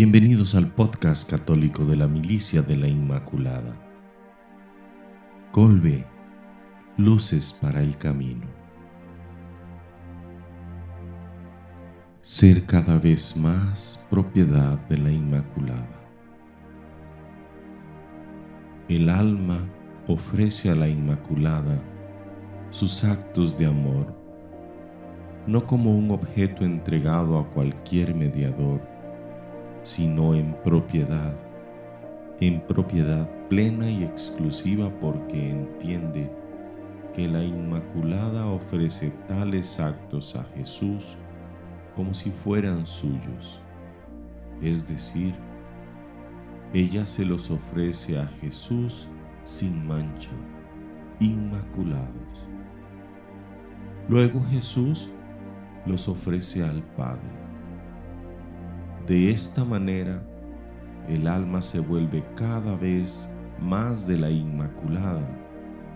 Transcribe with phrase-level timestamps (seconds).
[0.00, 3.74] Bienvenidos al podcast católico de la Milicia de la Inmaculada.
[5.50, 6.06] Colbe,
[6.96, 8.46] luces para el camino.
[12.20, 16.00] Ser cada vez más propiedad de la Inmaculada.
[18.88, 19.58] El alma
[20.06, 21.82] ofrece a la Inmaculada
[22.70, 24.14] sus actos de amor,
[25.48, 28.97] no como un objeto entregado a cualquier mediador,
[29.82, 31.34] sino en propiedad,
[32.40, 36.30] en propiedad plena y exclusiva porque entiende
[37.14, 41.16] que la Inmaculada ofrece tales actos a Jesús
[41.96, 43.60] como si fueran suyos.
[44.62, 45.34] Es decir,
[46.72, 49.08] ella se los ofrece a Jesús
[49.44, 50.30] sin mancha,
[51.18, 52.08] inmaculados.
[54.08, 55.08] Luego Jesús
[55.86, 57.47] los ofrece al Padre
[59.08, 60.22] de esta manera,
[61.08, 63.26] el alma se vuelve cada vez
[63.58, 65.26] más de la Inmaculada,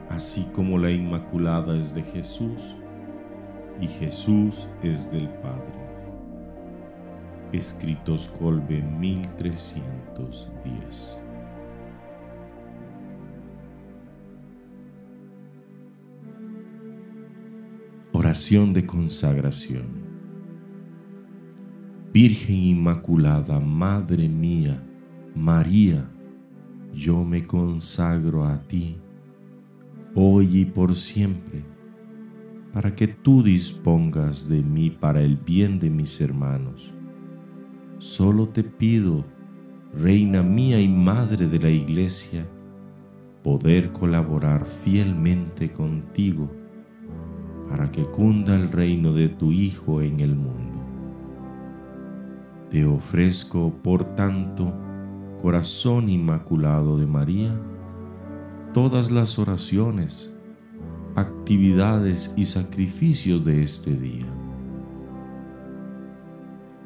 [0.09, 2.79] así como la Inmaculada es de Jesús
[3.83, 5.83] y Jesús es del Padre.
[7.53, 11.19] Escritos Colbe 1310.
[18.13, 20.02] Oración de consagración.
[22.13, 24.87] Virgen Inmaculada, Madre mía,
[25.35, 26.11] María,
[26.93, 28.99] yo me consagro a ti,
[30.15, 31.65] hoy y por siempre,
[32.71, 36.93] para que tú dispongas de mí para el bien de mis hermanos.
[37.97, 39.25] Solo te pido,
[39.95, 42.47] Reina mía y Madre de la Iglesia,
[43.43, 46.53] poder colaborar fielmente contigo
[47.71, 50.72] para que cunda el reino de tu Hijo en el mundo.
[52.73, 54.73] Te ofrezco, por tanto,
[55.42, 57.55] corazón inmaculado de María,
[58.73, 60.35] todas las oraciones,
[61.14, 64.24] actividades y sacrificios de este día.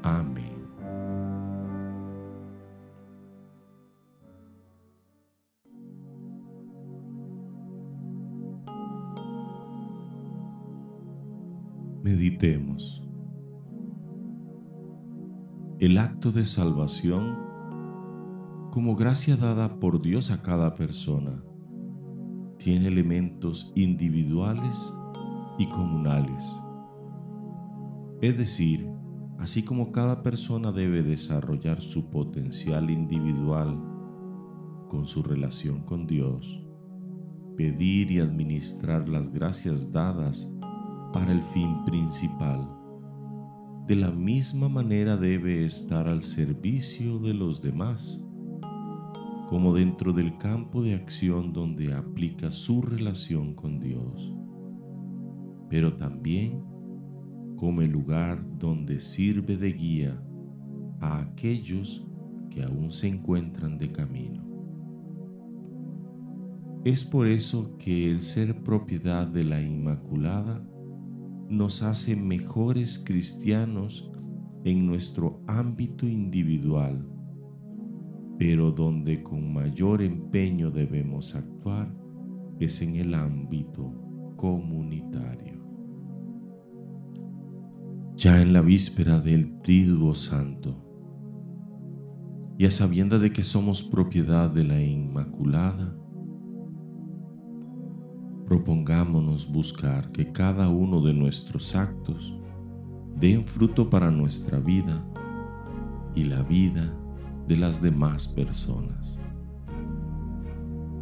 [0.03, 0.57] Amén.
[12.03, 13.06] Meditemos
[15.79, 17.37] el acto de salvación
[18.73, 21.45] como gracia dada por Dios a cada persona.
[22.59, 24.75] Tiene elementos individuales
[25.59, 26.43] y comunales.
[28.23, 28.89] Es decir,
[29.39, 33.79] así como cada persona debe desarrollar su potencial individual
[34.89, 36.65] con su relación con Dios,
[37.55, 40.51] pedir y administrar las gracias dadas
[41.13, 42.67] para el fin principal
[43.87, 48.21] de la misma manera debe estar al servicio de los demás,
[49.49, 54.35] como dentro del campo de acción donde aplica su relación con Dios,
[55.71, 56.65] pero también
[57.57, 60.21] como el lugar donde sirve de guía
[61.01, 62.05] a aquellos
[62.51, 64.45] que aún se encuentran de camino.
[66.85, 70.65] Es por eso que el ser propiedad de la Inmaculada
[71.49, 74.11] nos hace mejores cristianos
[74.65, 77.07] en nuestro ámbito individual,
[78.39, 81.95] pero donde con mayor empeño debemos actuar
[82.59, 83.93] es en el ámbito
[84.37, 85.65] comunitario.
[88.17, 90.83] Ya en la víspera del Triduo Santo,
[92.59, 95.95] y a sabienda de que somos propiedad de la Inmaculada,
[98.47, 102.39] propongámonos buscar que cada uno de nuestros actos
[103.17, 105.05] den fruto para nuestra vida
[106.15, 106.95] y la vida
[107.49, 109.19] de las demás personas.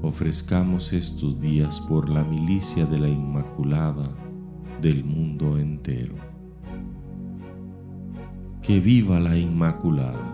[0.02, 4.10] Ofrezcamos estos días por la milicia de la Inmaculada
[4.80, 6.14] del mundo entero.
[8.62, 10.33] Que viva la Inmaculada.